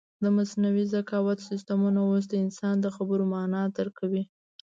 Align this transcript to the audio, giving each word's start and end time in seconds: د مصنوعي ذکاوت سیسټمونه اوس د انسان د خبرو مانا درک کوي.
د 0.23 0.25
مصنوعي 0.37 0.85
ذکاوت 0.95 1.39
سیسټمونه 1.49 1.99
اوس 2.09 2.25
د 2.29 2.33
انسان 2.45 2.75
د 2.81 2.87
خبرو 2.95 3.25
مانا 3.33 3.61
درک 3.75 3.93
کوي. 3.99 4.23